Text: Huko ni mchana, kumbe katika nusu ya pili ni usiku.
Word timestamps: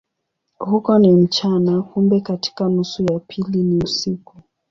Huko 0.59 0.99
ni 0.99 1.11
mchana, 1.11 1.81
kumbe 1.81 2.21
katika 2.21 2.69
nusu 2.69 3.03
ya 3.05 3.19
pili 3.19 3.57
ni 3.63 3.83
usiku. 3.83 4.35